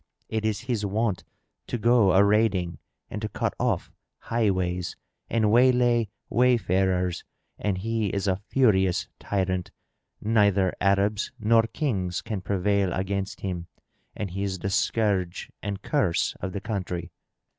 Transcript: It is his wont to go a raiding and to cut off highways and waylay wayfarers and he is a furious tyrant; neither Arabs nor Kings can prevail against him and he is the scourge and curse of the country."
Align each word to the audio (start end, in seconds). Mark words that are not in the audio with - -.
It 0.29 0.43
is 0.45 0.61
his 0.61 0.83
wont 0.83 1.23
to 1.67 1.77
go 1.77 2.13
a 2.13 2.23
raiding 2.23 2.79
and 3.11 3.21
to 3.21 3.29
cut 3.29 3.53
off 3.59 3.91
highways 4.17 4.95
and 5.29 5.51
waylay 5.51 6.07
wayfarers 6.27 7.23
and 7.59 7.77
he 7.77 8.07
is 8.07 8.27
a 8.27 8.37
furious 8.49 9.07
tyrant; 9.19 9.69
neither 10.19 10.73
Arabs 10.81 11.31
nor 11.37 11.61
Kings 11.71 12.23
can 12.23 12.41
prevail 12.41 12.91
against 12.93 13.41
him 13.41 13.67
and 14.17 14.31
he 14.31 14.41
is 14.41 14.57
the 14.57 14.71
scourge 14.71 15.51
and 15.61 15.83
curse 15.83 16.35
of 16.41 16.53
the 16.53 16.61
country." 16.61 17.11